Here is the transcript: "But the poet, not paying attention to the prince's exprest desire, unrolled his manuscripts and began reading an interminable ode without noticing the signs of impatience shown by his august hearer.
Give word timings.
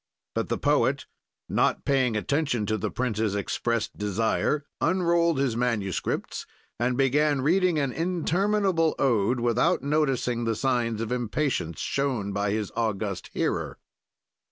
"But 0.33 0.49
the 0.49 0.57
poet, 0.57 1.05
not 1.47 1.85
paying 1.85 2.17
attention 2.17 2.65
to 2.65 2.77
the 2.79 2.89
prince's 2.89 3.35
exprest 3.35 3.95
desire, 3.95 4.65
unrolled 4.81 5.37
his 5.37 5.55
manuscripts 5.55 6.47
and 6.79 6.97
began 6.97 7.41
reading 7.41 7.77
an 7.77 7.91
interminable 7.93 8.95
ode 8.97 9.39
without 9.41 9.83
noticing 9.83 10.43
the 10.45 10.55
signs 10.55 11.01
of 11.01 11.11
impatience 11.11 11.79
shown 11.81 12.33
by 12.33 12.49
his 12.49 12.71
august 12.75 13.29
hearer. 13.35 13.77